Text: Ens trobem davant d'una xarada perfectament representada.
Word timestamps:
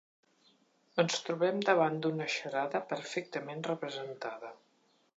Ens 1.03 1.17
trobem 1.27 1.61
davant 1.69 2.01
d'una 2.05 2.29
xarada 2.39 2.85
perfectament 2.95 3.65
representada. 3.73 4.55